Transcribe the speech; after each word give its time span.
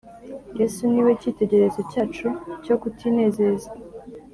Yesu 0.59 0.81
ni 0.91 1.01
we 1.05 1.11
cyitegererezo 1.21 1.81
cyacu 1.91 2.27
cyo 2.63 2.75
kutinezeza 2.81 3.69